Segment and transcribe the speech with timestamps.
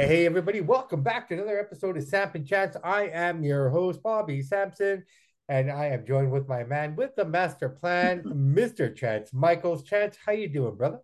[0.00, 2.76] Hey, everybody, welcome back to another episode of Samp and Chance.
[2.84, 5.02] I am your host, Bobby Sampson,
[5.48, 8.94] and I am joined with my man with the master plan, Mr.
[8.94, 9.82] Chance Michaels.
[9.82, 11.00] Chance, how you doing, brother?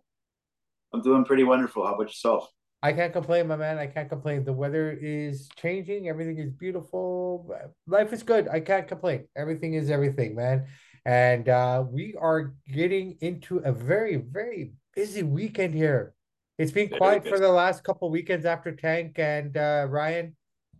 [0.93, 1.85] I'm doing pretty wonderful.
[1.85, 2.49] How about yourself?
[2.81, 3.77] I can't complain, my man.
[3.77, 4.45] I can't complain.
[4.45, 6.07] The weather is changing.
[6.07, 7.53] Everything is beautiful.
[7.87, 8.47] Life is good.
[8.47, 9.27] I can't complain.
[9.35, 10.67] Everything is everything, man.
[11.03, 16.13] And uh, we are getting into a very, very busy weekend here.
[16.57, 20.35] It's been quiet for the last couple weekends after Tank and uh, Ryan.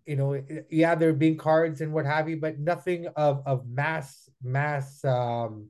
[0.06, 3.68] You know, yeah, there have been cards and what have you, but nothing of of
[3.68, 5.04] mass mass.
[5.04, 5.70] Um,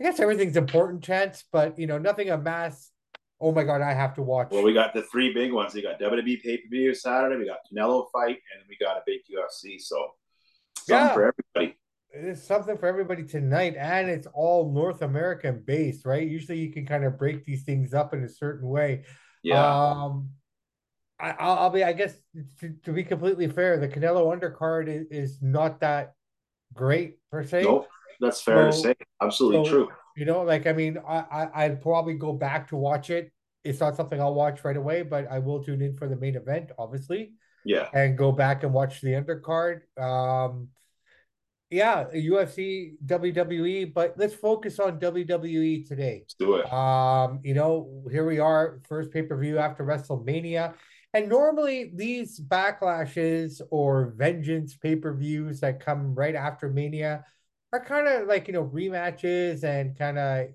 [0.00, 2.90] I guess everything's important, chance, but you know, nothing of mass.
[3.40, 4.48] Oh my god, I have to watch.
[4.50, 5.74] Well, we got the three big ones.
[5.74, 7.36] We got WWE pay per view Saturday.
[7.36, 9.80] We got Canelo fight, and we got a big UFC.
[9.80, 10.12] So,
[10.78, 11.12] something yeah.
[11.12, 11.76] for everybody
[12.14, 16.26] it's something for everybody tonight, and it's all North American based, right?
[16.26, 19.04] Usually, you can kind of break these things up in a certain way.
[19.42, 19.64] Yeah.
[19.64, 20.30] Um,
[21.18, 22.14] I, I'll, I'll be, I guess,
[22.60, 26.14] to, to, be completely fair, the Canelo undercard is, is not that
[26.72, 27.62] great per se.
[27.62, 27.88] Nope,
[28.20, 28.94] that's fair so, to say.
[29.20, 29.88] Absolutely so, true.
[30.16, 33.32] You know, like I mean, I, I I'd probably go back to watch it.
[33.64, 36.36] It's not something I'll watch right away, but I will tune in for the main
[36.36, 37.32] event, obviously.
[37.64, 37.88] Yeah.
[37.94, 39.80] And go back and watch the undercard.
[40.00, 40.68] Um
[41.70, 46.20] yeah, UFC, WWE, but let's focus on WWE today.
[46.22, 46.72] Let's do it.
[46.72, 50.74] Um, you know, here we are, first pay-per-view after WrestleMania.
[51.14, 57.24] And normally these backlashes or vengeance pay-per-views that come right after Mania
[57.72, 60.48] are kind of like, you know, rematches and kind of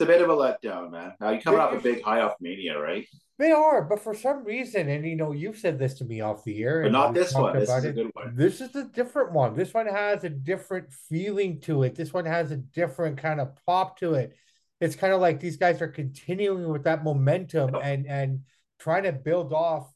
[0.00, 1.14] a bit of a letdown, man.
[1.20, 3.06] Now you're coming off a big high off Mania, right?
[3.38, 6.44] They are, but for some reason, and you know, you've said this to me off
[6.44, 7.58] the air, but not this one.
[7.58, 8.34] This is a good one.
[8.34, 9.54] This is a different one.
[9.54, 11.94] This one has a different feeling to it.
[11.94, 14.34] This one has a different kind of pop to it.
[14.80, 18.40] It's kind of like these guys are continuing with that momentum and and
[18.78, 19.90] trying to build off.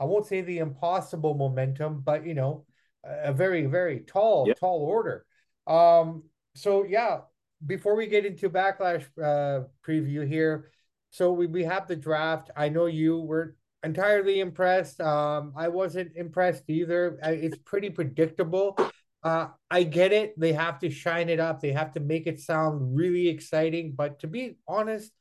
[0.00, 2.64] I won't say the impossible momentum, but you know,
[3.04, 5.26] a very very tall tall order.
[5.66, 6.24] Um.
[6.54, 7.20] So yeah,
[7.66, 10.70] before we get into backlash uh, preview here
[11.12, 12.50] so we, we have the draft.
[12.56, 15.00] I know you were entirely impressed.
[15.00, 17.18] Um, I wasn't impressed either.
[17.22, 18.78] It's pretty predictable.
[19.22, 20.38] Uh, I get it.
[20.40, 21.60] They have to shine it up.
[21.60, 23.92] They have to make it sound really exciting.
[23.92, 25.12] But to be honest,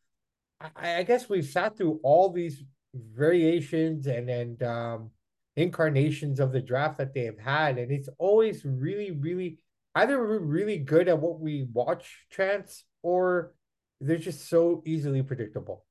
[0.61, 2.63] I, I guess we've sat through all these
[2.93, 5.11] variations and and um,
[5.57, 9.57] incarnations of the draft that they have had, and it's always really, really
[9.95, 13.53] either we're really good at what we watch, chance, or
[13.99, 15.85] they're just so easily predictable.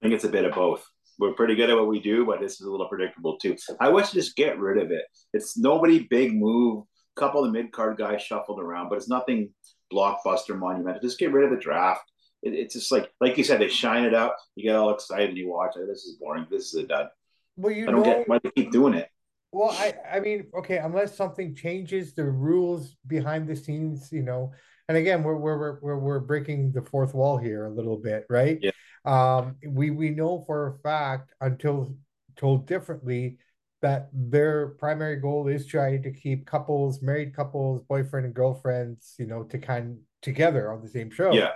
[0.00, 0.84] I think it's a bit of both.
[1.18, 3.56] We're pretty good at what we do, but this is a little predictable too.
[3.80, 5.04] I wish to just get rid of it.
[5.32, 6.84] It's nobody big move.
[7.16, 9.48] Couple of the mid card guys shuffled around, but it's nothing
[9.90, 11.00] blockbuster monumental.
[11.00, 12.02] Just get rid of the draft.
[12.42, 14.36] It, it's just like like you said, they shine it up.
[14.54, 15.86] You get all excited and you watch it.
[15.86, 16.46] This is boring.
[16.50, 17.08] This is a dud.
[17.56, 19.08] Well, you I don't know, get why they keep doing it.
[19.52, 24.52] Well, I I mean, okay, unless something changes the rules behind the scenes, you know,
[24.88, 28.58] and again we're we're we're we're breaking the fourth wall here a little bit right?
[28.62, 28.70] Yeah.
[29.04, 31.96] Um we we know for a fact until
[32.36, 33.38] told differently
[33.82, 39.26] that their primary goal is trying to keep couples married couples boyfriend and girlfriends you
[39.26, 41.32] know to kind together on the same show.
[41.32, 41.52] Yeah.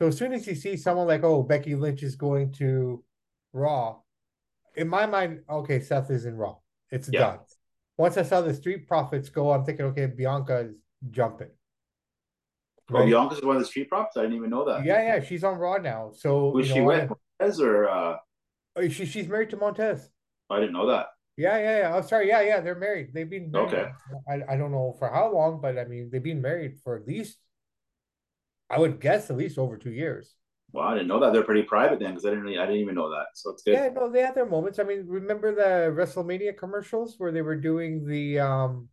[0.00, 3.04] So as soon as you see someone like oh becky lynch is going to
[3.52, 3.96] raw
[4.76, 6.56] in my mind okay seth is in raw
[6.90, 7.20] it's yeah.
[7.20, 7.38] done
[7.96, 10.74] once i saw the street profits go i'm thinking okay bianca is
[11.10, 11.50] jumping
[12.90, 13.02] Right?
[13.02, 14.16] Oh, Bianca's one of the street props.
[14.16, 14.84] I didn't even know that.
[14.84, 16.10] Yeah, yeah, she's on Raw now.
[16.12, 17.08] So who's she with?
[17.38, 18.16] Montez or uh...
[18.74, 20.10] Oh, she she's married to Montez.
[20.48, 21.06] I didn't know that.
[21.36, 21.94] Yeah, yeah, yeah.
[21.94, 22.28] Oh, sorry.
[22.28, 22.60] Yeah, yeah.
[22.60, 23.10] They're married.
[23.14, 23.72] They've been married.
[23.72, 23.90] okay.
[24.28, 27.06] I, I don't know for how long, but I mean they've been married for at
[27.06, 27.38] least
[28.68, 30.34] I would guess at least over two years.
[30.72, 31.32] Well, I didn't know that.
[31.32, 33.26] They're pretty private then, because I didn't really, I didn't even know that.
[33.34, 33.72] So it's good.
[33.72, 34.78] Yeah, no, they had their moments.
[34.78, 38.88] I mean, remember the WrestleMania commercials where they were doing the um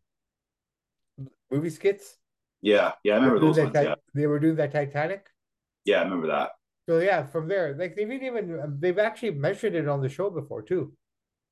[1.52, 2.18] movie skits?
[2.62, 3.74] Yeah, yeah, I remember those ones.
[3.74, 3.96] Ti- yeah.
[4.16, 5.28] They were doing that Titanic.
[5.86, 6.52] Yeah, I remember that.
[6.90, 10.62] So yeah, from there, like they've even they've actually mentioned it on the show before
[10.62, 10.94] too.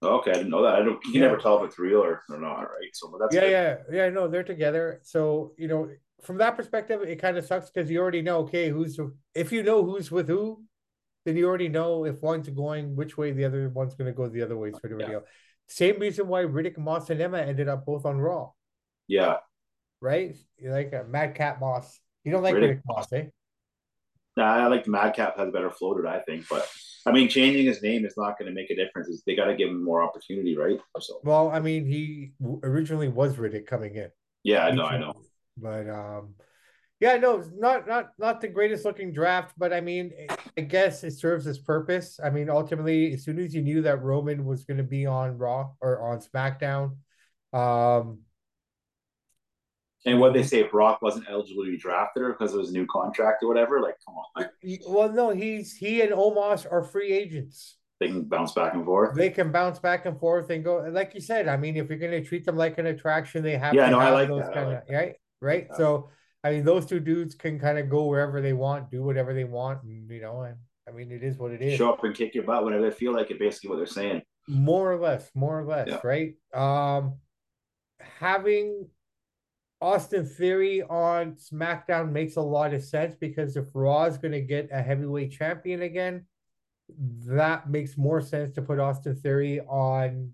[0.01, 0.75] Okay, I didn't know that.
[0.75, 1.03] I don't.
[1.05, 1.27] You yeah.
[1.27, 2.89] never tell if it's real or, or not, right?
[2.93, 3.51] So that's yeah, good.
[3.51, 4.09] yeah, yeah.
[4.09, 4.99] No, they're together.
[5.03, 5.89] So you know,
[6.25, 8.39] from that perspective, it kind of sucks because you already know.
[8.39, 8.99] Okay, who's
[9.33, 10.63] if you know who's with who,
[11.25, 14.27] then you already know if one's going which way, the other one's going to go
[14.27, 15.07] the other way, sort of yeah.
[15.07, 15.23] deal.
[15.67, 18.51] Same reason why Riddick Moss and Emma ended up both on Raw.
[19.07, 19.37] Yeah,
[20.01, 20.35] right?
[20.57, 21.99] You like a Madcap Moss.
[22.23, 23.25] You don't like Riddick, Riddick Moss, eh?
[24.37, 26.45] Nah, I like Madcap has better floated, I think.
[26.49, 26.67] But
[27.05, 29.07] I mean, changing his name is not going to make a difference.
[29.07, 30.79] It's, they got to give him more opportunity, right?
[30.99, 31.19] So.
[31.23, 32.33] Well, I mean, he
[32.63, 34.09] originally was Riddick coming in.
[34.43, 35.13] Yeah, I know, I know.
[35.57, 36.35] But um,
[36.99, 40.11] Yeah, no, not not not the greatest looking draft, but I mean,
[40.57, 42.19] I guess it serves its purpose.
[42.23, 45.37] I mean, ultimately, as soon as you knew that Roman was going to be on
[45.37, 46.97] Raw or on SmackDown,
[47.53, 48.19] um,
[50.05, 52.85] and what they say, Brock wasn't eligible to be drafted or because of his new
[52.85, 53.81] contract or whatever.
[53.81, 54.49] Like, come on.
[54.87, 57.77] well, no, he's he and Omos are free agents.
[57.99, 59.15] They can bounce back and forth.
[59.15, 60.85] They can bounce back and forth and go.
[60.91, 63.57] Like you said, I mean, if you're going to treat them like an attraction, they
[63.57, 63.73] have.
[63.73, 64.53] Yeah, no, I like those that.
[64.53, 65.67] kind like of right, right.
[65.69, 65.77] Yeah.
[65.77, 66.09] So,
[66.43, 69.43] I mean, those two dudes can kind of go wherever they want, do whatever they
[69.43, 71.77] want, and you know, and I mean, it is what it is.
[71.77, 73.39] Show up and kick your butt whenever they feel like it.
[73.39, 74.21] Basically, what they're saying.
[74.47, 76.01] More or less, more or less, yeah.
[76.03, 76.35] right?
[76.53, 77.15] Um,
[78.19, 78.87] having
[79.81, 84.41] Austin Theory on SmackDown makes a lot of sense because if Raw is going to
[84.41, 86.25] get a heavyweight champion again,
[87.27, 90.31] that makes more sense to put Austin Theory on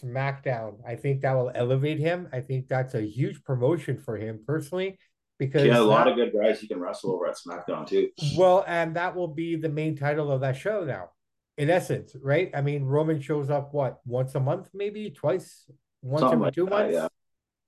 [0.00, 0.76] SmackDown.
[0.86, 2.28] I think that will elevate him.
[2.32, 4.98] I think that's a huge promotion for him personally
[5.38, 8.10] because yeah, a lot that, of good guys he can wrestle over at SmackDown too.
[8.36, 11.10] Well, and that will be the main title of that show now.
[11.58, 12.50] In essence, right?
[12.54, 16.54] I mean, Roman shows up what once a month, maybe twice, once Something every like
[16.54, 16.94] two that, months.
[16.94, 17.08] yeah.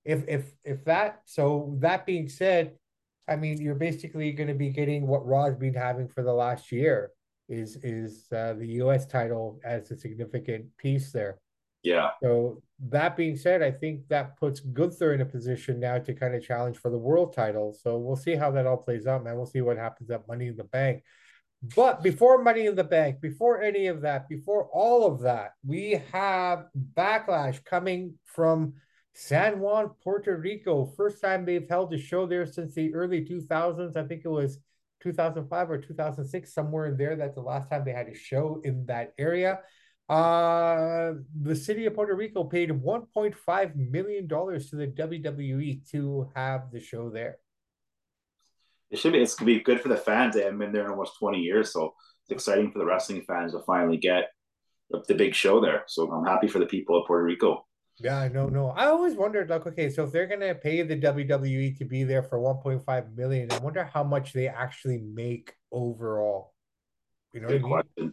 [0.04, 2.76] If if if that so that being said,
[3.28, 6.72] I mean you're basically going to be getting what Raw's been having for the last
[6.72, 7.10] year
[7.48, 9.06] is is uh, the U.S.
[9.06, 11.38] title as a significant piece there.
[11.84, 12.10] Yeah.
[12.22, 16.34] So that being said, I think that puts Gunther in a position now to kind
[16.34, 17.76] of challenge for the world title.
[17.80, 19.36] So we'll see how that all plays out, man.
[19.36, 21.04] We'll see what happens at Money in the Bank.
[21.76, 26.02] But before Money in the Bank, before any of that, before all of that, we
[26.12, 28.74] have backlash coming from
[29.14, 30.86] San Juan, Puerto Rico.
[30.96, 33.96] First time they've held a show there since the early 2000s.
[33.96, 34.58] I think it was
[35.02, 37.14] 2005 or 2006, somewhere in there.
[37.14, 39.60] That's the last time they had a show in that area.
[40.08, 46.70] Uh, the city of Puerto Rico paid 1.5 million dollars to the WWE to have
[46.70, 47.38] the show there.
[48.90, 49.22] It should be.
[49.22, 50.34] It's gonna be good for the fans.
[50.34, 53.52] They haven't been there in almost 20 years, so it's exciting for the wrestling fans
[53.52, 54.30] to finally get
[54.90, 55.84] the, the big show there.
[55.88, 57.66] So I'm happy for the people of Puerto Rico.
[57.98, 58.70] Yeah, no, no.
[58.70, 62.22] I always wondered, like, okay, so if they're gonna pay the WWE to be there
[62.22, 66.52] for 1.5 million, I wonder how much they actually make overall.
[67.32, 67.72] You know Good I mean?
[67.72, 68.12] question.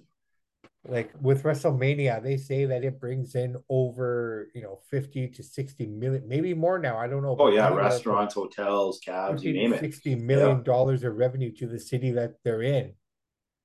[0.87, 5.85] Like with WrestleMania, they say that it brings in over, you know, 50 to 60
[5.85, 6.97] million, maybe more now.
[6.97, 7.35] I don't know.
[7.39, 9.79] Oh yeah, restaurants, hotels, cabs, you name it.
[9.79, 12.93] 60 million dollars of revenue to the city that they're in.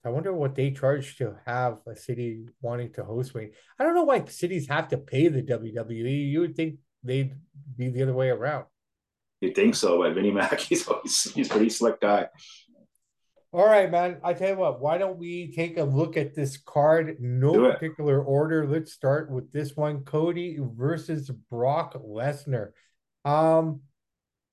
[0.05, 3.49] I wonder what they charge to have a city wanting to host me.
[3.79, 6.31] I don't know why cities have to pay the WWE.
[6.31, 7.35] You would think they'd
[7.77, 8.67] be the other way around.
[9.41, 12.29] You think so, but Vinnie Mac, he's always, he's a pretty slick guy.
[13.57, 14.19] All right, man.
[14.23, 17.17] I tell you what, why don't we take a look at this card?
[17.21, 18.67] No particular order.
[18.67, 22.73] Let's start with this one Cody versus Brock Lesnar.
[23.25, 23.81] Um,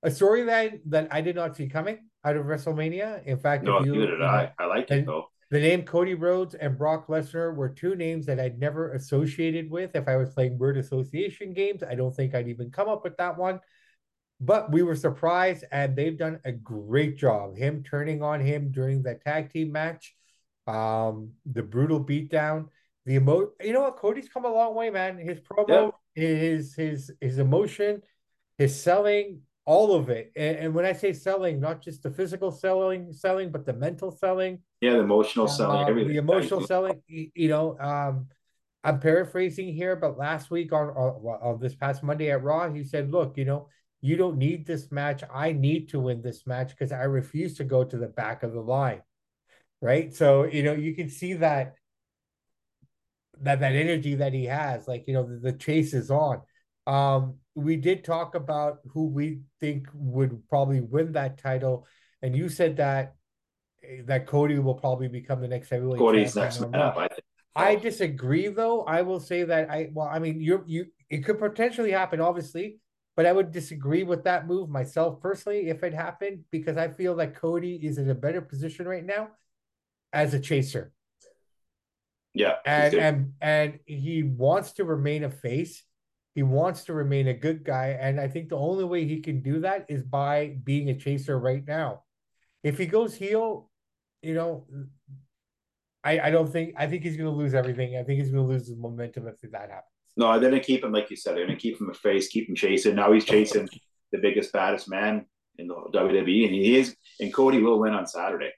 [0.04, 3.26] a story that, that I did not see coming out of WrestleMania.
[3.26, 4.54] In fact, No, if you, did I.
[4.58, 5.26] I like it though.
[5.52, 9.98] the name Cody Rhodes and Brock Lesnar were two names that I'd never associated with.
[9.98, 13.18] If I was playing word association games, I don't think I'd even come up with
[13.18, 13.60] that one.
[14.44, 17.56] But we were surprised, and they've done a great job.
[17.56, 20.16] Him turning on him during the tag team match,
[20.68, 22.68] um, the brutal beatdown,
[23.06, 23.51] the emo.
[23.62, 23.98] You know what?
[23.98, 25.18] Cody's come a long way, man.
[25.18, 28.01] His promo, his his his emotion,
[28.58, 30.32] his selling, all of it.
[30.36, 34.12] And, and when I say selling, not just the physical selling, selling, but the mental
[34.12, 36.13] selling Yeah, the emotional selling, uh, everything.
[36.13, 38.27] the emotional selling you know um
[38.84, 42.84] i'm paraphrasing here but last week on, on on this past monday at raw he
[42.84, 43.68] said look you know
[44.03, 45.24] you don't need this match.
[45.33, 48.51] I need to win this match because i refuse to go to the back of
[48.51, 49.01] the line.
[49.81, 50.13] Right?
[50.13, 51.75] So you know you can see that
[53.41, 56.41] that that energy that he has like you know the, the chase is on.
[56.86, 61.88] Um we did talk about who we think would probably win that title
[62.22, 63.15] and you said that
[64.05, 67.24] that Cody will probably become the next heavyweight Cody's next man up, I think.
[67.55, 68.83] I disagree though.
[68.83, 72.79] I will say that I well, I mean, you're you it could potentially happen, obviously,
[73.15, 77.15] but I would disagree with that move myself personally if it happened because I feel
[77.17, 79.29] that Cody is in a better position right now
[80.12, 80.91] as a chaser,
[82.34, 82.55] Yeah.
[82.65, 85.84] and and and he wants to remain a face.
[86.36, 89.41] He wants to remain a good guy, and I think the only way he can
[89.43, 92.03] do that is by being a chaser right now.
[92.63, 93.70] If he goes heel,
[94.24, 94.65] you know,
[96.03, 97.96] I, I don't think I think he's going to lose everything.
[97.98, 99.93] I think he's going to lose his momentum if that happens.
[100.15, 101.36] No, they're gonna keep him like you said.
[101.36, 102.96] They're gonna keep him a face, keep him chasing.
[102.96, 103.67] Now he's chasing
[104.12, 105.25] the biggest, baddest man
[105.58, 106.96] in the WWE, and he is.
[107.20, 108.51] And Cody will win on Saturday.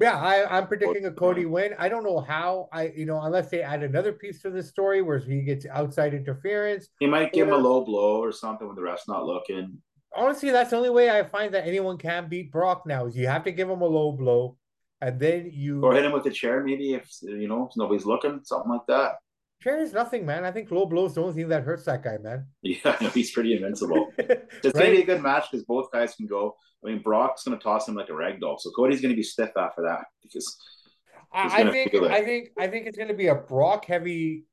[0.00, 1.74] Yeah, I, I'm predicting a Cody win.
[1.78, 2.68] I don't know how.
[2.72, 6.14] I you know unless they add another piece to the story where he gets outside
[6.14, 6.88] interference.
[6.98, 9.78] He might give him a low blow or something when the rest not looking.
[10.16, 13.28] honestly, that's the only way I find that anyone can beat Brock now is you
[13.28, 14.56] have to give him a low blow,
[15.00, 18.06] and then you or hit him with a chair, maybe if you know if nobody's
[18.06, 19.16] looking, something like that.
[19.66, 20.44] Is nothing, man.
[20.44, 22.46] I think low blows is the only thing that hurts that guy, man.
[22.62, 24.12] Yeah, no, he's pretty invincible.
[24.18, 26.54] It's gonna be a good match because both guys can go.
[26.84, 29.50] I mean, Brock's gonna toss him like a rag doll, so Cody's gonna be stiff
[29.56, 30.56] after that because
[31.32, 31.94] I, think.
[31.94, 34.44] I think I think it's gonna be a Brock heavy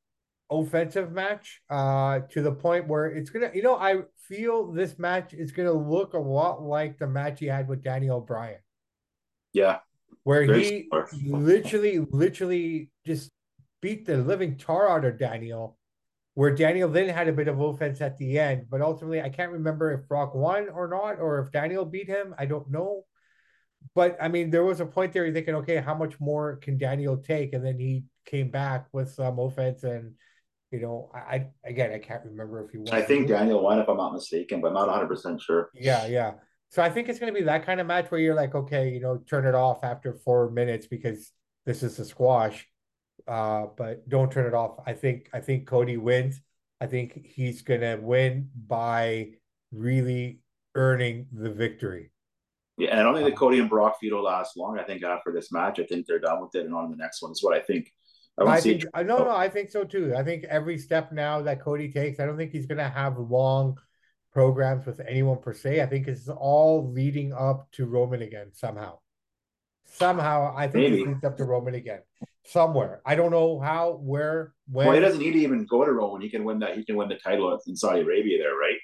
[0.49, 5.33] offensive match, uh, to the point where it's gonna, you know, I feel this match
[5.33, 8.59] is gonna look a lot like the match he had with Daniel Bryan.
[9.53, 9.79] yeah,
[10.23, 11.07] where Very he similar.
[11.45, 13.29] literally, literally just
[13.81, 15.77] beat the living tar out of Daniel.
[16.33, 19.51] Where Daniel then had a bit of offense at the end, but ultimately I can't
[19.51, 22.33] remember if Brock won or not, or if Daniel beat him.
[22.37, 23.03] I don't know.
[23.95, 26.77] But I mean, there was a point there you're thinking, okay, how much more can
[26.77, 27.51] Daniel take?
[27.53, 30.13] And then he came back with some offense, and
[30.71, 32.93] you know, I, again I can't remember if he won.
[32.93, 35.69] I think Daniel won if I'm not mistaken, but I'm not 100 percent sure.
[35.73, 36.33] Yeah, yeah.
[36.69, 38.89] So I think it's going to be that kind of match where you're like, okay,
[38.89, 41.31] you know, turn it off after four minutes because
[41.65, 42.65] this is a squash.
[43.27, 44.79] Uh, but don't turn it off.
[44.85, 46.41] I think I think Cody wins.
[46.79, 49.31] I think he's to win by
[49.71, 50.39] really
[50.75, 52.11] earning the victory.
[52.77, 54.79] Yeah, and I don't think the Cody and Brock feud will last long.
[54.79, 57.01] I think after this match, I think they're done with it and on to the
[57.01, 57.31] next one.
[57.31, 57.91] Is what I think.
[58.39, 58.79] I don't I see.
[58.79, 60.15] think no no I think so too.
[60.15, 63.77] I think every step now that Cody takes, I don't think he's gonna have long
[64.33, 65.81] programs with anyone per se.
[65.81, 68.99] I think it's all leading up to Roman again somehow.
[69.85, 71.01] Somehow I think Maybe.
[71.01, 71.99] it leads up to Roman again.
[72.45, 73.01] Somewhere.
[73.05, 74.87] I don't know how, where, when.
[74.87, 76.21] Well, he doesn't need to even go to Roman.
[76.21, 76.75] He can win that.
[76.75, 78.77] He can win the title in Saudi Arabia there, right?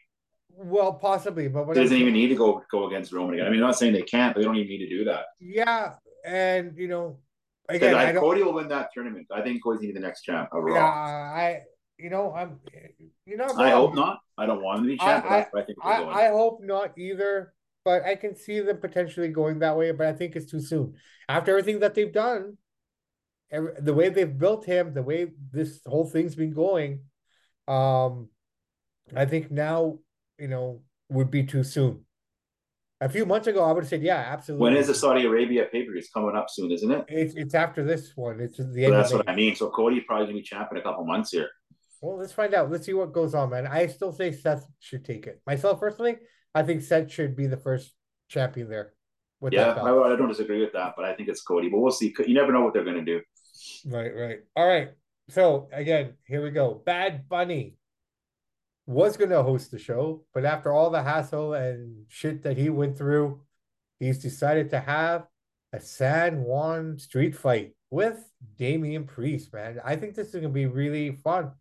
[0.50, 3.46] Well, possibly, but doesn't even need to go go against Roman again.
[3.46, 5.26] I mean, I'm not saying they can't, but they don't even need to do that.
[5.40, 5.94] yeah,
[6.26, 7.20] and you know,
[7.70, 9.28] again, I- I Cody will win that tournament.
[9.32, 10.84] I think Cody's gonna be the next champ yeah.
[10.84, 11.62] I
[12.00, 12.60] you know, I'm
[13.26, 14.20] you know, I hope not.
[14.38, 16.16] I don't want him to be champ, but I- I think I, going.
[16.16, 17.54] I hope not either,
[17.86, 20.96] but I can see them potentially going that way, but I think it's too soon.
[21.30, 22.58] After everything that they've done,
[23.52, 27.02] every, the way they've built him, the way this whole thing's been going,
[27.68, 28.30] um,
[29.16, 30.00] I think now,
[30.38, 32.04] you know, would be too soon.
[33.00, 34.64] A few months ago, I would have said, yeah, absolutely.
[34.64, 36.00] when is the Saudi Arabia pay per view?
[36.00, 37.06] It's coming up soon, isn't it?
[37.08, 38.40] It's it's after this one.
[38.40, 39.56] It's the So that's of what I mean.
[39.56, 41.48] So Cody probably gonna be champ in a couple months here.
[42.02, 42.72] Well, let's find out.
[42.72, 43.68] Let's see what goes on, man.
[43.68, 45.42] I still say Seth should take it.
[45.46, 46.18] Myself personally,
[46.56, 47.94] I think Seth should be the first
[48.30, 48.94] champion there.
[49.52, 49.74] Yeah.
[49.74, 51.70] I, I don't disagree with that, but I think it's Cody.
[51.70, 52.16] But we'll see.
[52.26, 53.22] You never know what they're gonna do.
[53.86, 54.40] Right, right.
[54.56, 54.90] All right.
[55.30, 56.82] So again, here we go.
[56.86, 57.76] Bad Bunny
[58.86, 62.70] was going to host the show, but after all the hassle and shit that he
[62.70, 63.42] went through,
[64.00, 65.28] he's decided to have
[65.74, 69.80] a San Juan street fight with Damian Priest, man.
[69.84, 71.52] I think this is going to be really fun.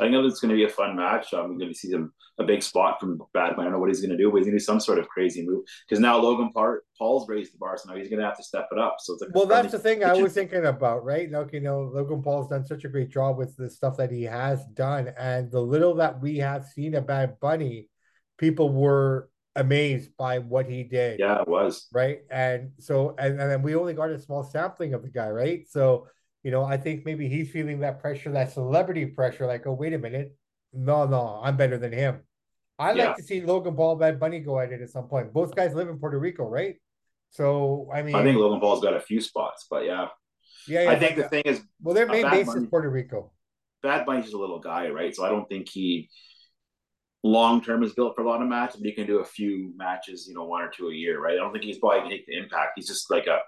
[0.00, 1.32] I think it's going to be a fun match.
[1.32, 3.56] I'm going to see some a big spot from Bad.
[3.56, 3.60] Bunny.
[3.60, 4.98] I don't know what he's going to do, but he's going to do some sort
[4.98, 8.20] of crazy move because now Logan Paul, Paul's raised the bar, so now he's going
[8.20, 8.96] to have to step it up.
[9.00, 11.30] So it's like a Well, that's the thing I was thinking about, right?
[11.30, 14.22] Like, you know, Logan Paul's done such a great job with the stuff that he
[14.22, 15.12] has done.
[15.18, 17.88] And the little that we have seen of Bad Bunny,
[18.38, 21.20] people were amazed by what he did.
[21.20, 21.88] Yeah, it was.
[21.92, 22.20] right?
[22.30, 25.68] And so, and, and then we only got a small sampling of the guy, right?
[25.68, 26.06] So,
[26.42, 29.92] you know, I think maybe he's feeling that pressure, that celebrity pressure, like, oh, wait
[29.92, 30.34] a minute.
[30.72, 32.20] No, no, I'm better than him.
[32.78, 33.08] I'd Yeah.
[33.08, 35.32] like to see Logan Paul, Bad Bunny go at it at some point.
[35.32, 36.76] Both guys live in Puerto Rico, right?
[37.30, 40.08] So, I mean, I think Logan Paul's got a few spots, but yeah,
[40.66, 40.90] yeah, yeah.
[40.90, 43.32] I think but- the thing is, well, their uh, main base is Puerto Rico.
[43.82, 45.14] Bad Bunny's just a little guy, right?
[45.14, 46.08] So I don't think he
[47.24, 49.72] long term is built for a lot of matches, but he can do a few
[49.76, 51.34] matches, you know, one or two a year, right?
[51.34, 52.72] I don't think he's probably gonna take the impact.
[52.76, 53.38] He's just like a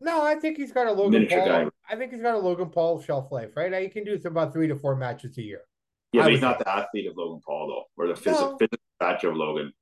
[0.00, 1.48] No, I think he's got a Logan Miniature Paul.
[1.64, 1.69] guy.
[1.90, 3.72] I think he's got a Logan Paul shelf life, right?
[3.82, 5.62] He can do about three to four matches a year.
[6.12, 8.56] yeah, I but he's not the athlete of Logan Paul though, or the physical, No.
[8.58, 9.72] physical stature of Logan.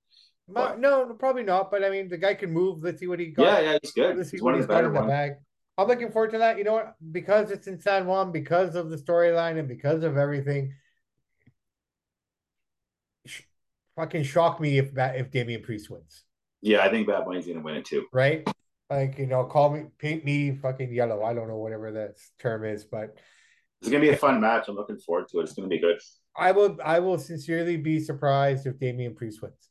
[0.49, 1.71] No, probably not.
[1.71, 2.83] But I mean, the guy can move.
[2.83, 3.45] Let's see what he got.
[3.45, 4.17] Yeah, yeah, he's good.
[4.17, 5.33] Let's see He's what one of he's the got in the bag.
[5.77, 6.57] I'm looking forward to that.
[6.59, 6.95] You know what?
[7.13, 10.73] Because it's in San Juan, because of the storyline, and because of everything.
[13.27, 13.43] sh-
[13.97, 16.25] Fucking shock me if if Damian Priest wins,
[16.63, 18.07] Yeah, I think Bad Bunny's gonna win it too.
[18.13, 18.49] right?
[18.91, 21.23] Like you know, call me, paint me fucking yellow.
[21.23, 23.17] I don't know whatever that term is, but
[23.81, 24.69] It's gonna be a fun match.
[24.69, 25.43] I'm looking forward to it.
[25.45, 25.99] It's gonna be good.
[26.37, 29.71] I will I will sincerely be surprised if Damian Priest wins.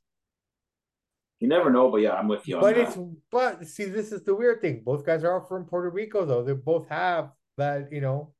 [1.39, 2.87] You never know, but yeah, I'm with you on But that.
[2.89, 2.97] it's
[3.31, 4.81] but see, this is the weird thing.
[4.83, 6.43] Both guys are from Puerto Rico, though.
[6.43, 8.33] They both have that, you know,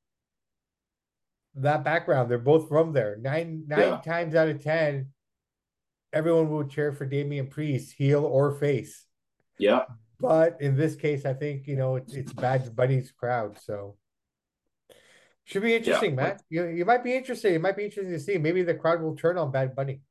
[1.56, 2.30] that background.
[2.30, 3.18] They're both from there.
[3.18, 4.02] Nine nine Yeah.
[4.06, 5.10] times out of ten,
[6.14, 9.06] everyone will cheer for Damian Priest, heel or face.
[9.60, 9.86] yeah,
[10.20, 13.98] But in this case, I think you know it's it's Bad Bunny's crowd, so
[15.46, 16.38] should be interesting, man.
[16.50, 17.54] You you might be interested.
[17.54, 18.38] It might be interesting to see.
[18.38, 20.02] Maybe the crowd will turn on Bad Bunny.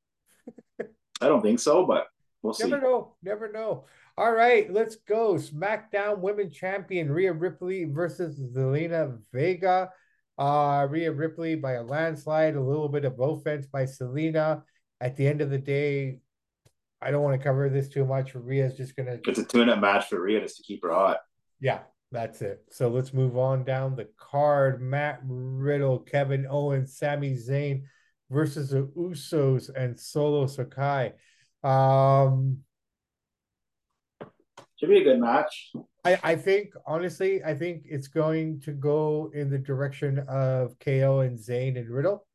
[0.80, 2.06] I don't think so, but
[2.46, 2.68] We'll see.
[2.68, 3.16] Never know.
[3.24, 3.86] Never know.
[4.16, 5.34] All right, let's go.
[5.34, 9.90] SmackDown Women Champion Rhea Ripley versus Zelina Vega.
[10.38, 14.62] Uh, Rhea Ripley by a landslide, a little bit of offense by Zelina.
[15.00, 16.20] At the end of the day,
[17.02, 18.34] I don't want to cover this too much.
[18.34, 19.18] Rhea's just gonna.
[19.26, 21.18] It's a tune-up match for Rhea just to keep her hot.
[21.60, 22.64] Yeah, that's it.
[22.70, 24.80] So let's move on down the card.
[24.80, 27.82] Matt Riddle, Kevin Owens, Sami Zayn
[28.30, 31.12] versus the Usos and Solo Sikoa.
[31.62, 32.58] Um,
[34.76, 35.70] should be a good match.
[36.04, 41.20] I, I think honestly, I think it's going to go in the direction of KO
[41.20, 42.26] and Zayn and Riddle.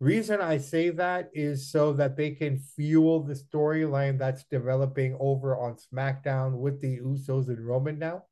[0.00, 5.58] Reason I say that is so that they can fuel the storyline that's developing over
[5.58, 8.24] on SmackDown with the Usos and Roman now.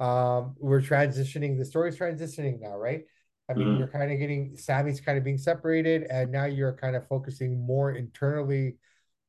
[0.00, 3.04] Um, we're transitioning, the story's transitioning now, right?
[3.50, 3.78] I mean, mm-hmm.
[3.78, 7.64] you're kind of getting Sami's kind of being separated, and now you're kind of focusing
[7.64, 8.76] more internally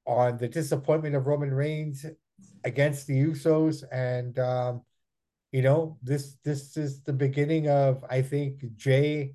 [0.06, 2.06] on the disappointment of Roman Reigns
[2.64, 4.82] against the Usos, and um,
[5.52, 9.34] you know this this is the beginning of I think Jay,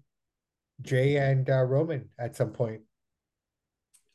[0.83, 2.83] Jay and uh, Roman at some point.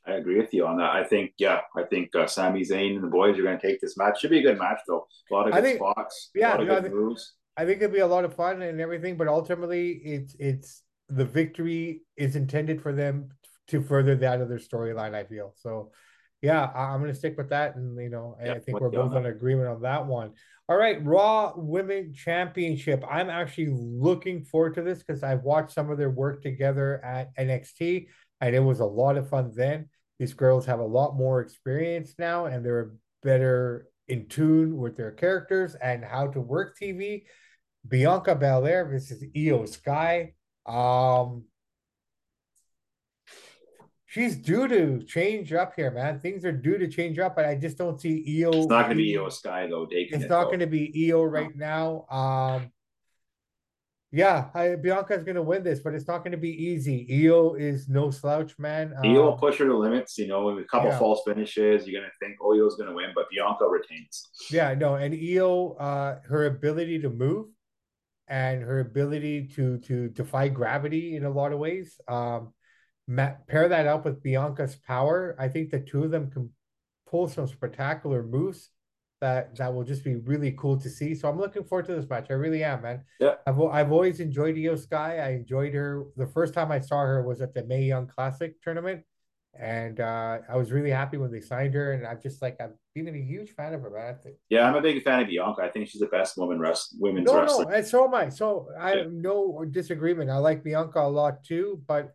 [0.06, 0.92] I agree with you on that.
[0.92, 3.80] I think yeah, I think uh, Sami Zayn and the boys are going to take
[3.80, 4.20] this match.
[4.20, 5.08] Should be a good match though.
[5.32, 6.30] A lot of good think, spots.
[6.36, 7.34] Yeah, a lot of good I think, moves.
[7.56, 11.26] I think it'd be a lot of fun and everything, but ultimately, it's it's the
[11.26, 13.30] victory is intended for them
[13.68, 15.14] to further that other storyline.
[15.14, 15.92] I feel so
[16.44, 17.78] yeah, I'm going to stick with that.
[17.78, 20.34] And, you know, I think we're both on agreement on that one.
[20.68, 23.02] All right, Raw Women Championship.
[23.10, 27.34] I'm actually looking forward to this because I've watched some of their work together at
[27.38, 28.08] NXT,
[28.42, 29.88] and it was a lot of fun then.
[30.20, 32.92] These girls have a lot more experience now, and they're
[33.24, 37.24] better in tune with their characters and how to work TV.
[37.88, 40.34] Bianca Belair versus Iyo Sky.
[40.66, 41.46] Um,
[44.14, 46.20] she's due to change up here, man.
[46.20, 48.54] Things are due to change up, but I just don't see Iyo.
[48.54, 49.88] It's not going to be Iyo Sky though.
[49.88, 52.06] Taking it's it, not going to be Iyo right no.
[52.10, 52.16] now.
[52.16, 52.72] Um,
[54.12, 57.08] yeah, I, Bianca's going to win this, but it's not going to be easy.
[57.10, 58.94] Iyo is no slouch, man.
[58.96, 60.20] Um, Iyo will push her to limits.
[60.20, 61.00] You know, with a couple yeah.
[61.00, 64.30] false finishes, you're going to think, oh, Iyo's going to win, but Bianca retains.
[64.52, 67.48] Yeah, no, and Iyo, uh, her ability to move
[68.28, 72.00] and her ability to to defy gravity in a lot of ways.
[72.08, 72.54] Um,
[73.48, 76.50] pair that up with Bianca's power, I think the two of them can
[77.08, 78.70] pull some spectacular moves
[79.22, 81.16] that that will just be really cool to see.
[81.16, 82.28] So I'm looking forward to this match.
[82.30, 83.04] I really am, man.
[83.22, 83.36] Yeah.
[83.48, 85.20] I've I've always enjoyed Iyo Sky.
[85.20, 86.06] I enjoyed her.
[86.18, 89.04] The first time I saw her was at the Mae Young Classic tournament.
[89.58, 92.74] And uh, I was really happy when they signed her, and I've just like I've
[92.96, 94.18] been a huge fan of her, man.
[94.50, 95.62] Yeah, I'm a big fan of Bianca.
[95.62, 97.66] I think she's the best woman rest women's no, wrestler.
[97.66, 98.30] No, and so am I.
[98.30, 100.32] So I have no disagreement.
[100.32, 102.14] I like Bianca a lot too, but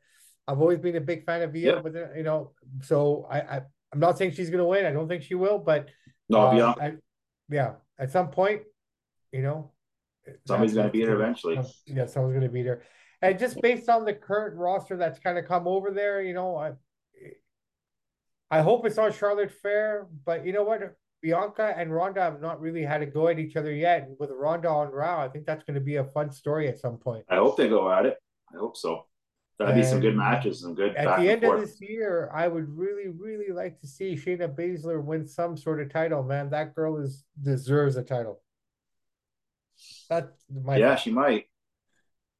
[0.48, 3.60] I've always been a big fan of Via, but you know, so I, I
[3.92, 4.86] I'm not saying she's gonna win.
[4.86, 5.88] I don't think she will, but
[6.28, 6.74] no, uh.
[6.80, 6.94] I,
[7.50, 8.62] yeah, at some point,
[9.30, 9.72] you know,
[10.46, 11.60] somebody's gonna beat her eventually.
[11.86, 12.82] Yeah, someone's gonna beat her,
[13.20, 16.56] and just based on the current roster that's kind of come over there, you know,
[16.56, 16.72] I
[18.50, 20.80] I hope it's not Charlotte Flair, but you know what?
[21.20, 24.08] Bianca and Ronda have not really had a go at each other yet.
[24.18, 26.96] With Ronda on Raw, I think that's going to be a fun story at some
[26.96, 27.24] point.
[27.28, 28.16] I hope they go at it.
[28.54, 29.06] I hope so.
[29.58, 30.94] That'd be some good matches, some good.
[30.94, 35.02] At the end of this year, I would really, really like to see Shayna Baszler
[35.02, 36.22] win some sort of title.
[36.22, 38.40] Man, that girl is deserves a title.
[40.10, 40.78] That might.
[40.78, 41.46] Yeah, she might.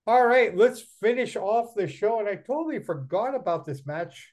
[0.06, 2.20] All right, let's finish off the show.
[2.20, 4.32] And I totally forgot about this match: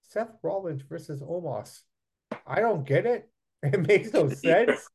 [0.00, 1.80] Seth Rollins versus Omos.
[2.46, 3.28] I don't get it.
[3.64, 4.88] It makes no sense.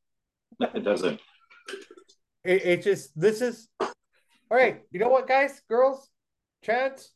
[0.60, 1.20] it doesn't.
[2.44, 3.88] It, it just this is all
[4.50, 4.82] right.
[4.90, 6.08] You know what, guys, girls,
[6.62, 7.10] chance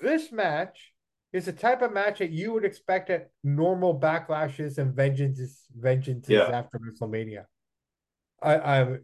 [0.00, 0.92] this match
[1.32, 6.28] is the type of match that you would expect at normal backlashes and vengeances vengeances
[6.28, 6.44] yeah.
[6.44, 7.44] after WrestleMania.
[8.42, 8.96] I, I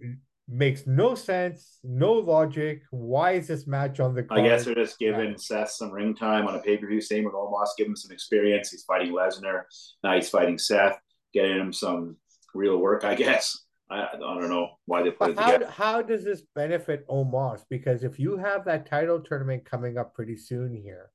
[0.48, 2.82] makes no sense, no logic.
[2.90, 4.40] Why is this match on the card?
[4.40, 5.36] I guess they're just giving yeah.
[5.36, 7.00] Seth some ring time on a pay per view.
[7.00, 8.70] Same with Omos, give him some experience.
[8.70, 9.62] He's fighting Lesnar.
[10.02, 10.98] Now he's fighting Seth,
[11.32, 12.16] getting him some
[12.54, 13.63] real work, I guess.
[13.90, 15.70] I, I don't know why they put it how, together.
[15.70, 17.64] How does this benefit Omos?
[17.68, 21.10] Because if you have that title tournament coming up pretty soon here,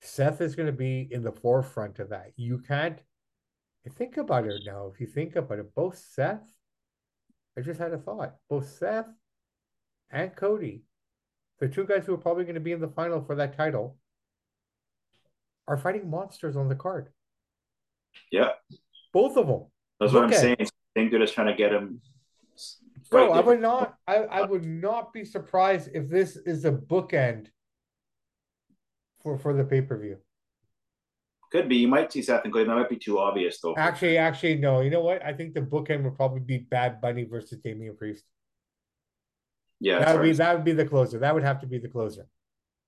[0.00, 2.32] Seth is going to be in the forefront of that.
[2.36, 2.98] You can't
[3.96, 4.90] think about it now.
[4.92, 6.42] If you think about it, both Seth,
[7.56, 9.08] I just had a thought, both Seth
[10.10, 10.82] and Cody,
[11.60, 13.98] the two guys who are probably going to be in the final for that title,
[15.68, 17.08] are fighting monsters on the card.
[18.30, 18.50] Yeah.
[19.12, 19.66] Both of them.
[20.00, 20.56] That's Look what I'm saying.
[20.60, 22.00] I think they're just trying to get him
[23.10, 23.96] Bro, I would not.
[24.06, 27.48] I, I would not be surprised if this is a bookend
[29.22, 30.18] for for the pay per view.
[31.52, 31.76] Could be.
[31.76, 32.64] You might see Seth and Clay.
[32.64, 33.74] That might be too obvious, though.
[33.76, 34.80] Actually, actually, no.
[34.80, 35.24] You know what?
[35.24, 38.24] I think the bookend would probably be Bad Bunny versus Damian Priest.
[39.80, 41.18] Yeah, that would be that would be the closer.
[41.18, 42.26] That would have to be the closer.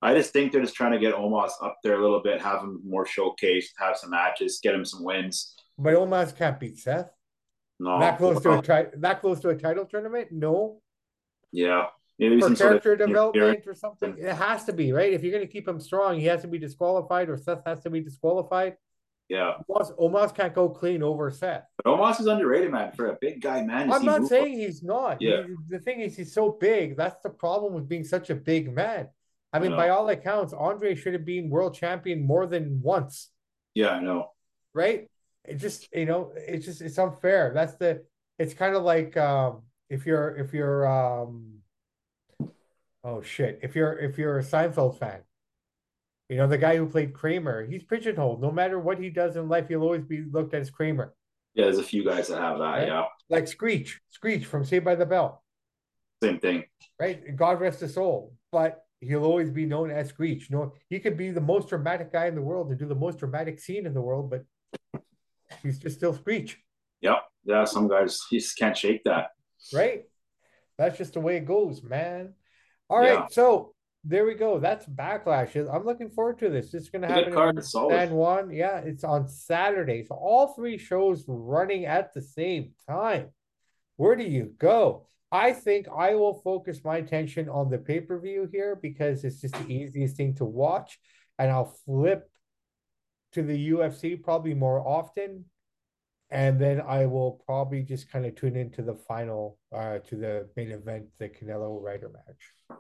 [0.03, 2.61] I just think they're just trying to get Omos up there a little bit, have
[2.61, 5.55] him more showcased, have some matches, get him some wins.
[5.79, 7.11] But Omos can't beat Seth.
[7.79, 10.29] No, that close well, to a tri- that close to a title tournament?
[10.31, 10.81] No.
[11.53, 11.87] Yeah,
[12.19, 14.17] maybe For some character sort of development or something.
[14.19, 15.13] It has to be right.
[15.13, 17.81] If you're going to keep him strong, he has to be disqualified, or Seth has
[17.81, 18.77] to be disqualified.
[19.29, 21.65] Yeah, Omos, Omos can't go clean over Seth.
[21.77, 23.93] But Omos is underrated, man, for a big guy, man.
[23.93, 25.21] I'm not saying he's not.
[25.21, 25.43] Yeah.
[25.43, 26.97] He, the thing is, he's so big.
[26.97, 29.09] That's the problem with being such a big man.
[29.53, 33.31] I mean, I by all accounts, Andre should have been world champion more than once.
[33.75, 34.31] Yeah, I know.
[34.75, 35.09] Right?
[35.49, 37.53] It just, you know, it's just it's unfair.
[37.55, 38.05] That's the
[38.39, 41.59] it's kind of like um if you're if you're um
[43.05, 45.21] oh shit, if you're if you're a Seinfeld fan,
[46.29, 48.43] you know, the guy who played Kramer, he's pigeonholed.
[48.43, 51.15] No matter what he does in life, he'll always be looked at as Kramer.
[51.55, 52.89] Yeah, there's a few guys that have that, right?
[52.89, 53.05] yeah.
[53.31, 55.43] Like Screech, Screech from Saved by the Bell.
[56.23, 56.65] Same thing.
[57.01, 57.35] Right?
[57.35, 58.35] God rest his soul.
[58.53, 60.51] But he'll always be known as Screech.
[60.51, 62.95] You know, he could be the most dramatic guy in the world and do the
[62.95, 64.45] most dramatic scene in the world, but
[65.63, 66.59] he's just still Screech.
[67.01, 67.19] Yep.
[67.45, 69.29] Yeah, some guys just can't shake that.
[69.73, 70.05] Right?
[70.79, 72.35] That's just the way it goes, man.
[72.89, 73.27] All right, yeah.
[73.31, 74.59] so there we go.
[74.61, 75.57] That's backlash.
[75.57, 76.75] I'm looking forward to this.
[76.75, 78.51] It's gonna happen in San Juan.
[78.51, 80.05] Yeah, it's on Saturday.
[80.05, 83.31] So all three shows running at the same time.
[83.97, 85.07] Where do you go?
[85.33, 89.41] I think I will focus my attention on the pay per view here because it's
[89.41, 91.01] just the easiest thing to watch,
[91.39, 92.31] and I'll flip
[93.33, 95.45] to the UFC probably more often,
[96.31, 100.49] and then I will probably just kind of tune into the final, uh, to the
[100.57, 102.79] main event, the Canelo Ryder match.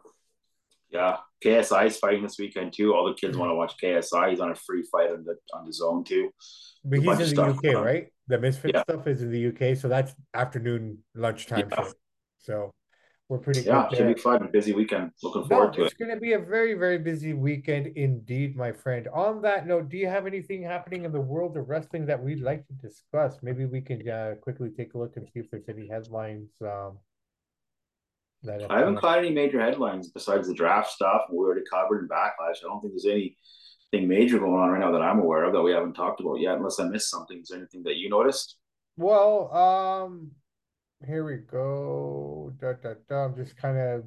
[0.90, 2.94] Yeah, KSI is fighting this weekend too.
[2.94, 3.40] All the kids mm-hmm.
[3.40, 4.30] want to watch KSI.
[4.30, 6.30] He's on a free fight on the on the zone too.
[6.84, 8.06] But he's in the UK, right?
[8.28, 8.82] The Misfit yeah.
[8.82, 11.84] stuff is in the UK, so that's afternoon lunchtime yeah.
[12.38, 12.72] So
[13.28, 14.42] we're pretty yeah, should be fun.
[14.42, 15.10] And busy weekend.
[15.22, 15.94] Looking forward to it's it.
[15.94, 19.08] It's going to be a very, very busy weekend indeed, my friend.
[19.12, 22.40] On that note, do you have anything happening in the world of wrestling that we'd
[22.40, 23.38] like to discuss?
[23.42, 26.50] Maybe we can uh, quickly take a look and see if there's any headlines.
[26.62, 26.98] Um,
[28.44, 31.22] that I haven't caught any major headlines besides the draft stuff.
[31.28, 32.58] We already covered in backlash.
[32.58, 35.62] I don't think there's anything major going on right now that I'm aware of that
[35.62, 37.40] we haven't talked about yet, unless I missed something.
[37.40, 38.56] Is there anything that you noticed?
[38.96, 40.30] Well, um,
[41.04, 42.52] here we go.
[42.60, 43.24] Da, da, da.
[43.24, 44.04] I'm just kind of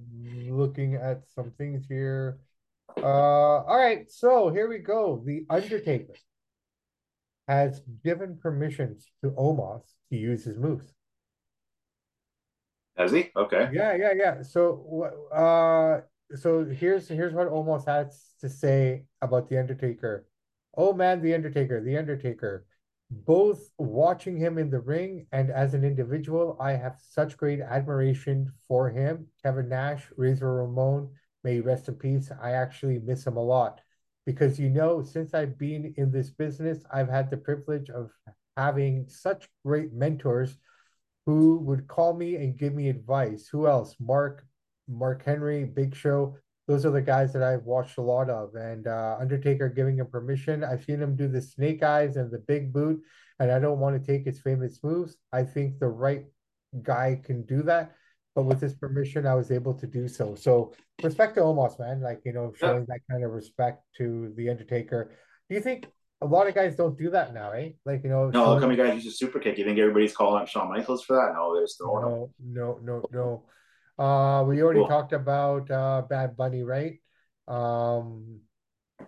[0.50, 2.40] looking at some things here.
[2.98, 5.22] Uh, all right, so here we go.
[5.26, 6.16] The Undertaker
[7.48, 10.94] has given permissions to Omos to use his moves.
[12.98, 13.30] Has he?
[13.36, 13.70] Okay.
[13.72, 14.42] Yeah, yeah, yeah.
[14.42, 16.02] So, uh,
[16.36, 20.28] so here's here's what Omos has to say about the Undertaker.
[20.76, 22.66] Oh man, the Undertaker, the Undertaker
[23.12, 28.52] both watching him in the ring and as an individual, I have such great admiration
[28.68, 29.28] for him.
[29.44, 31.10] Kevin Nash, Razor Ramon,
[31.44, 32.32] may he rest in peace.
[32.42, 33.82] I actually miss him a lot
[34.26, 38.12] because you know, since I've been in this business, I've had the privilege of
[38.56, 40.58] having such great mentors
[41.26, 43.48] who would call me and give me advice.
[43.48, 43.96] Who else?
[44.00, 44.46] Mark,
[44.88, 46.38] Mark Henry, Big Show,
[46.70, 48.54] those are the guys that I've watched a lot of.
[48.54, 50.64] And uh, Undertaker giving him permission.
[50.64, 53.02] I've seen him do the snake eyes and the big boot,
[53.40, 55.18] and I don't want to take his famous moves.
[55.34, 56.26] I think the right
[56.84, 57.96] guy can do that.
[58.36, 60.36] But with his permission, I was able to do so.
[60.36, 62.02] So respect to Omos, man.
[62.02, 65.12] Like, you know, showing that kind of respect to the Undertaker.
[65.50, 65.88] Do you think
[66.22, 67.72] a lot of guys don't do that now, eh?
[67.84, 69.58] Like, you know, no, look how many guys use a super kick.
[69.58, 71.34] You think everybody's calling out Shawn Michaels for that?
[71.34, 73.44] No, there's throwing no, no, no, no.
[74.00, 74.88] Uh, we already cool.
[74.88, 77.00] talked about uh, Bad Bunny, right?
[77.50, 78.40] Um,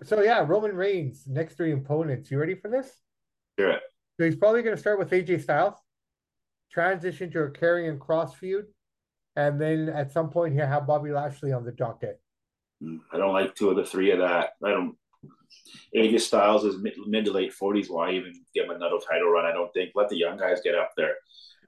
[0.04, 2.30] so yeah, Roman Reigns next three opponents.
[2.30, 2.92] You ready for this?
[3.58, 3.80] Sure.
[4.20, 5.76] So he's probably going to start with AJ Styles,
[6.72, 8.66] transition to a Karrion Kross feud,
[9.38, 12.20] and then at some point he'll have Bobby Lashley on the docket.
[13.14, 14.52] I don't like two of the three of that.
[14.64, 14.98] I don't.
[15.96, 17.90] AJ Styles is mid, mid to late forties.
[17.90, 19.46] Why even give him another title run?
[19.46, 19.92] I don't think.
[19.96, 21.16] Let the young guys get up there.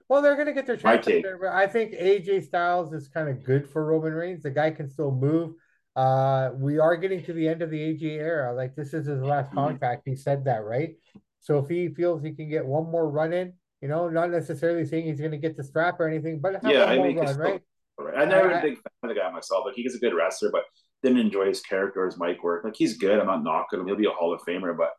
[0.08, 1.06] Well, they're going to get their chance.
[1.06, 4.42] I think AJ Styles is kind of good for Roman Reigns.
[4.42, 5.54] The guy can still move.
[5.96, 8.54] Uh, we are getting to the end of the AJ era.
[8.54, 9.58] Like this is his last mm-hmm.
[9.58, 10.02] contract.
[10.04, 10.96] He said that, right?
[11.40, 14.84] So if he feels he can get one more run in, you know, not necessarily
[14.86, 17.62] saying he's going to get the strap or anything, but yeah, I mean, run, right?
[17.98, 18.14] right?
[18.16, 19.66] I never a big fan of the guy myself.
[19.66, 20.64] Like he's a good wrestler, but
[21.02, 22.64] didn't enjoy his character, his mic work.
[22.64, 23.20] Like he's good.
[23.20, 23.86] I'm not knocking him.
[23.86, 24.90] He'll be a Hall of Famer, but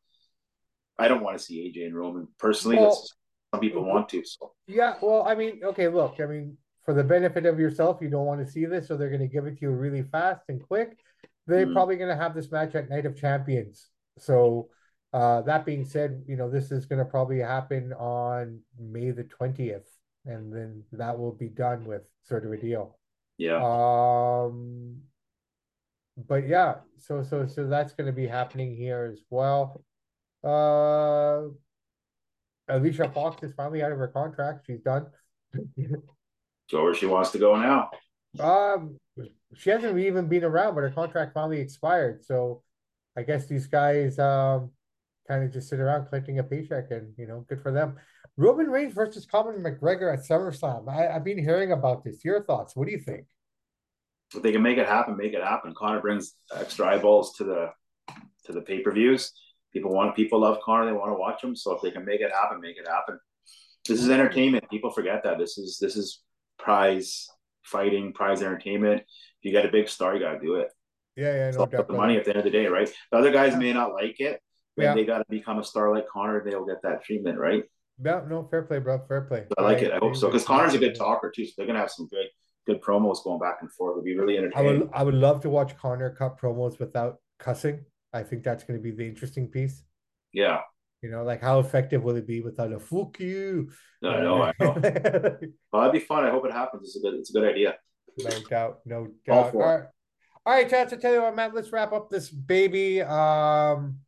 [0.98, 2.78] I don't want to see AJ and Roman personally.
[2.78, 3.04] Well,
[3.56, 4.24] some people want to.
[4.26, 8.10] So yeah, well, I mean, okay, look, I mean, for the benefit of yourself, you
[8.10, 10.42] don't want to see this, so they're going to give it to you really fast
[10.50, 10.98] and quick.
[11.48, 11.74] They're mm.
[11.74, 13.90] probably going to have this match at Night of Champions.
[14.20, 14.70] So
[15.14, 19.24] Uh, that being said, you know, this is going to probably happen on May the
[19.24, 19.88] 20th,
[20.26, 23.00] and then that will be done with sort of a deal.
[23.38, 23.62] Yeah.
[23.64, 25.04] Um,
[26.18, 29.84] but yeah, so so so that's going to be happening here as well.
[30.44, 31.50] Uh,
[32.68, 34.66] Alicia Fox is finally out of her contract.
[34.66, 35.08] She's done.
[36.70, 37.90] so where she wants to go now.
[38.40, 38.98] Um,
[39.56, 42.26] she hasn't even been around, but her contract finally expired.
[42.26, 42.64] So
[43.18, 44.72] I guess these guys um
[45.28, 47.96] kind of just sit around collecting a paycheck, and you know, good for them.
[48.38, 50.90] Roman Reigns versus Conor McGregor at SummerSlam.
[50.90, 52.24] I, I've been hearing about this.
[52.26, 52.76] Your thoughts?
[52.76, 53.26] What do you think?
[54.36, 55.74] If they can make it happen, make it happen.
[55.74, 57.70] Conor brings extra eyeballs to the
[58.46, 59.32] to the pay per views.
[59.76, 60.86] People want people love Conor.
[60.86, 61.54] They want to watch him.
[61.54, 63.20] So if they can make it happen, make it happen.
[63.86, 64.70] This is entertainment.
[64.70, 66.24] People forget that this is this is
[66.58, 67.28] prize
[67.62, 69.02] fighting, prize entertainment.
[69.02, 69.06] If
[69.42, 70.70] you got a big star, you got to do it.
[71.18, 71.90] Yeah, yeah, no doubt.
[71.90, 72.90] The money at the end of the day, right?
[73.12, 73.60] The other guys yeah.
[73.60, 74.42] may not like it,
[74.78, 74.94] but yeah.
[74.94, 76.42] they got to become a star like Conor.
[76.46, 77.66] they'll get that treatment, right?
[78.02, 79.02] Yeah, no, fair play, bro.
[79.10, 79.44] Fair play.
[79.58, 79.92] I like I, it.
[79.92, 82.28] I hope so because Conor's a good talker too, so they're gonna have some good
[82.66, 83.96] good promos going back and forth.
[83.96, 84.70] It'll be really entertaining.
[84.70, 87.84] I would I would love to watch Conor cut promos without cussing.
[88.16, 89.84] I think that's going to be the interesting piece.
[90.32, 90.62] Yeah.
[91.02, 93.70] You know, like how effective will it be without a "fuck you"?
[94.02, 94.74] No, I know, I know.
[95.72, 96.24] well, that'd be fun.
[96.24, 96.88] I hope it happens.
[96.88, 97.76] It's a good, it's a good idea.
[98.18, 99.54] No doubt, no doubt.
[99.54, 99.86] All, All right,
[100.46, 100.94] all right, Chance.
[100.94, 101.52] I tell you what, man.
[101.54, 103.02] Let's wrap up this baby.
[103.02, 104.00] Um,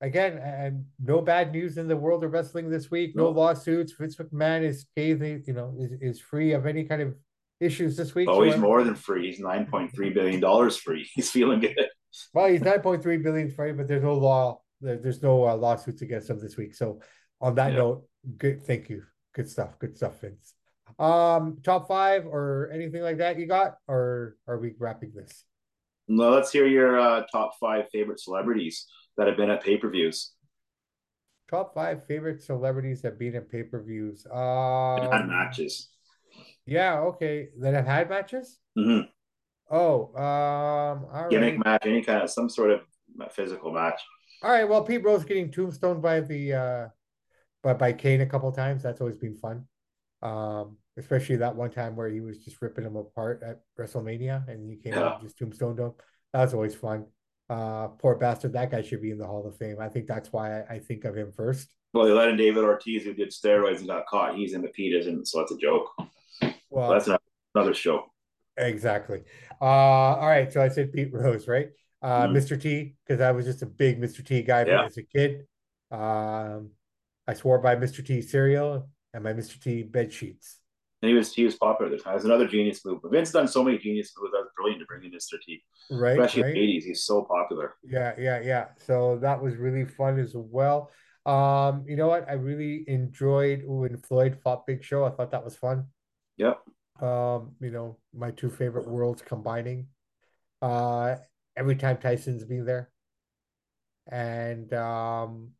[0.00, 3.14] again, and no bad news in the world of wrestling this week.
[3.14, 3.92] No, no lawsuits.
[3.92, 7.14] Vince McMahon is scathed, you know, is, is free of any kind of
[7.60, 8.28] issues this week.
[8.28, 9.26] Oh, he's more than free.
[9.26, 11.08] He's nine point three billion dollars free.
[11.14, 11.88] He's feeling good.
[12.32, 14.60] Well, he's nine point three billion free, but there's no law.
[14.80, 16.74] There, there's no uh, lawsuits against him this week.
[16.74, 17.00] So,
[17.40, 17.78] on that yeah.
[17.78, 18.04] note,
[18.38, 18.62] good.
[18.62, 19.02] Thank you.
[19.34, 19.78] Good stuff.
[19.78, 20.54] Good stuff, Vince.
[20.98, 25.44] Um, top five or anything like that you got, or are we wrapping this?
[26.08, 29.90] No, let's hear your uh, top five favorite celebrities that have been at pay per
[29.90, 30.32] views.
[31.50, 34.26] Top five favorite celebrities that have been at pay per views.
[34.26, 35.90] Um, had matches.
[36.64, 37.00] Yeah.
[37.00, 37.48] Okay.
[37.60, 38.58] That have had matches.
[38.78, 39.08] Mm-hmm.
[39.70, 41.64] Oh, um, all gimmick right.
[41.64, 42.80] match, any kind of some sort of
[43.32, 44.00] physical match.
[44.42, 44.68] All right.
[44.68, 46.88] Well, Pete Rose getting tombstone by the uh,
[47.62, 48.82] by by Kane a couple times.
[48.82, 49.64] That's always been fun.
[50.22, 54.68] Um, especially that one time where he was just ripping him apart at WrestleMania, and
[54.68, 55.04] he came yeah.
[55.04, 55.92] out and just tombstoned him.
[56.32, 57.06] That was always fun.
[57.48, 58.52] Uh, poor bastard.
[58.54, 59.76] That guy should be in the Hall of Fame.
[59.80, 61.68] I think that's why I, I think of him first.
[61.92, 64.36] Well, they let in David Ortiz, who did steroids and got caught.
[64.36, 65.90] He's in the Pete isn't, so that's a joke.
[66.70, 67.08] Well, that's
[67.54, 68.04] another show.
[68.56, 69.22] Exactly.
[69.60, 70.52] Uh, all right.
[70.52, 71.68] So I said Pete Rose, right?
[72.02, 72.36] Uh, mm-hmm.
[72.36, 72.60] Mr.
[72.60, 74.24] T, because I was just a big Mr.
[74.24, 74.84] T guy yeah.
[74.84, 75.46] as a kid.
[75.90, 76.70] Um,
[77.26, 78.04] I swore by Mr.
[78.04, 79.60] T cereal and my Mr.
[79.60, 80.58] T bed sheets.
[81.02, 82.12] And he was he was popular at the time.
[82.12, 83.00] It was another genius move.
[83.02, 84.32] But Vince done so many genius moves.
[84.32, 85.40] That was brilliant to bring in Mr.
[85.44, 85.62] T.
[85.90, 86.18] Right.
[86.18, 86.48] Especially right.
[86.48, 86.84] in the eighties.
[86.84, 87.74] He's so popular.
[87.84, 88.66] Yeah, yeah, yeah.
[88.86, 90.90] So that was really fun as well.
[91.26, 92.28] Um, you know what?
[92.28, 95.04] I really enjoyed when Floyd fought Big Show.
[95.04, 95.86] I thought that was fun.
[96.38, 96.60] Yep.
[97.00, 99.88] Um, you know, my two favorite worlds combining.
[100.62, 101.16] Uh
[101.56, 102.90] every time Tyson's been there.
[104.10, 105.50] And um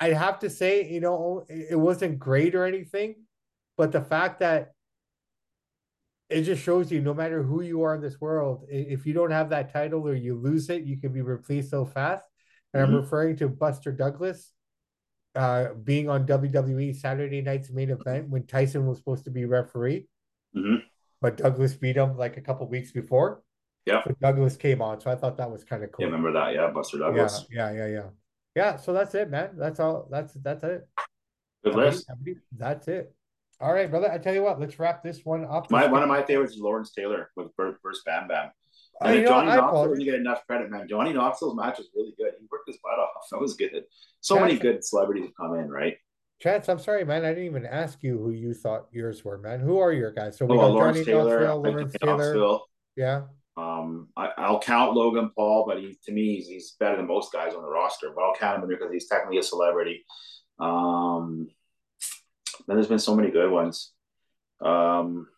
[0.00, 3.16] I'd have to say, you know, it wasn't great or anything,
[3.76, 4.72] but the fact that
[6.30, 9.32] it just shows you no matter who you are in this world, if you don't
[9.32, 12.24] have that title or you lose it, you can be replaced so fast.
[12.72, 12.94] And mm-hmm.
[12.94, 14.52] I'm referring to Buster Douglas
[15.34, 20.06] uh, being on WWE Saturday night's main event when Tyson was supposed to be referee.
[20.56, 20.76] Mm-hmm.
[21.20, 23.42] But Douglas beat him like a couple weeks before.
[23.86, 24.02] Yeah.
[24.04, 25.00] So Douglas came on.
[25.00, 26.04] So I thought that was kind of cool.
[26.04, 26.54] Yeah, remember that?
[26.54, 27.46] Yeah, Buster Douglas.
[27.50, 28.06] Yeah, yeah, yeah, yeah
[28.54, 29.50] yeah, so that's it, man.
[29.54, 30.08] That's all.
[30.10, 30.88] That's that's it.
[31.64, 32.10] Good list.
[32.56, 33.14] That's it.
[33.60, 34.10] All right, brother.
[34.10, 34.58] I tell you what.
[34.58, 35.70] Let's wrap this one up.
[35.70, 38.50] My one of my favorites is Lawrence Taylor with First Bam Bam.
[39.00, 40.86] And uh, Johnny Knoxville didn't get enough credit, man.
[40.88, 42.32] Johnny Knoxville's match was really good.
[42.38, 43.08] He worked his butt off.
[43.30, 43.84] That was good.
[44.20, 45.96] So Chance, many good celebrities have come in, right?
[46.40, 47.24] Chance, I'm sorry, man.
[47.24, 49.60] I didn't even ask you who you thought yours were, man.
[49.60, 50.36] Who are your guys?
[50.36, 52.16] So we oh, got Lawrence Johnny Taylor, Knoxville, Lawrence Taylor.
[52.16, 52.66] Knoxville.
[52.96, 53.22] Yeah.
[53.56, 57.32] Um, I, will count Logan Paul, but he to me he's, he's, better than most
[57.32, 58.10] guys on the roster.
[58.14, 60.04] But I'll count him in because he's technically a celebrity.
[60.58, 61.48] Um,
[62.66, 63.92] then there's been so many good ones.
[64.60, 65.28] Um,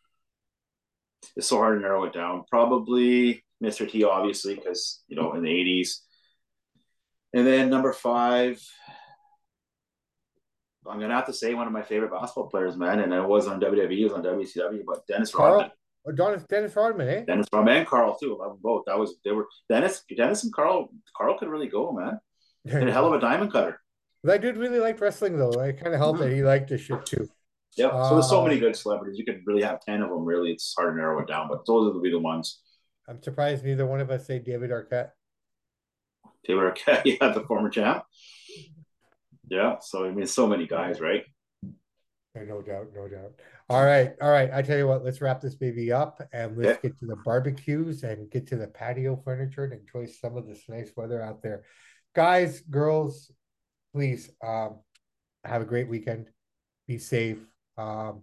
[1.36, 2.44] it's so hard to narrow it down.
[2.50, 3.90] Probably Mr.
[3.90, 5.98] T, obviously, because you know in the '80s.
[7.34, 8.62] And then number five,
[10.86, 13.46] I'm gonna have to say one of my favorite basketball players, man, and it was
[13.46, 15.70] on WWE, it was on WCW, but Dennis Karl, Rodman.
[16.06, 17.24] Oh, Dennis, Dennis Rodman, eh?
[17.24, 18.36] Dennis Rodman and Karl too.
[18.36, 18.84] I love them both.
[18.86, 20.88] That was they were Dennis, Dennis and Karl.
[21.16, 22.18] Karl could really go, man.
[22.64, 23.80] And a hell of a diamond cutter.
[24.24, 25.60] That dude really liked wrestling, though.
[25.60, 26.28] I kind of helped mm-hmm.
[26.28, 27.28] that he liked the shit too.
[27.76, 27.90] Yeah.
[28.08, 29.18] So there's so many uh, good celebrities.
[29.18, 30.24] You could really have ten of them.
[30.24, 32.60] Really, it's hard to narrow it down, but those are the be the ones.
[33.08, 35.10] I'm surprised neither one of us say David Arquette.
[36.46, 38.04] Taylor Arquette, yeah, the former champ.
[39.48, 41.24] Yeah, so I mean, so many guys, right?
[42.34, 43.32] No doubt, no doubt.
[43.68, 44.50] All right, all right.
[44.52, 46.88] I tell you what, let's wrap this baby up and let's yeah.
[46.90, 50.62] get to the barbecues and get to the patio furniture and enjoy some of this
[50.68, 51.64] nice weather out there.
[52.14, 53.30] Guys, girls,
[53.94, 54.78] please um,
[55.44, 56.30] have a great weekend.
[56.86, 57.38] Be safe.
[57.76, 58.22] Um,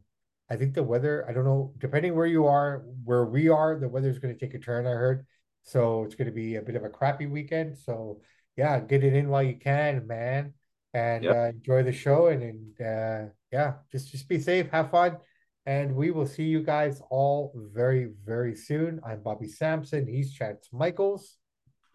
[0.49, 3.87] I think the weather, I don't know, depending where you are, where we are, the
[3.87, 5.25] weather's going to take a turn, I heard.
[5.63, 7.77] So it's going to be a bit of a crappy weekend.
[7.77, 8.21] So
[8.57, 10.53] yeah, get it in while you can, man,
[10.93, 11.35] and yep.
[11.35, 12.27] uh, enjoy the show.
[12.27, 15.17] And, and uh, yeah, just just be safe, have fun,
[15.65, 18.99] and we will see you guys all very very soon.
[19.05, 20.07] I'm Bobby Sampson.
[20.07, 21.37] He's Chance Michaels.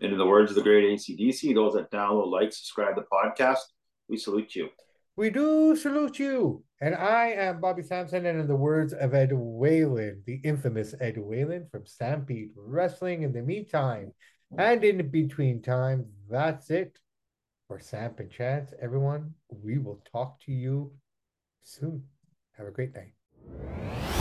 [0.01, 3.61] And in the words of the great ACDC, those that download, like, subscribe the podcast,
[4.09, 4.69] we salute you.
[5.17, 6.65] We do salute you.
[6.81, 11.17] And I am Bobby Sampson, and in the words of Ed Whalen, the infamous Ed
[11.17, 14.13] Whalen from Stampede Wrestling, in the meantime
[14.59, 16.99] and in between time, that's it
[17.69, 18.73] for Samp and Chance.
[18.81, 20.93] Everyone, we will talk to you
[21.63, 22.05] soon.
[22.57, 24.14] Have a great night.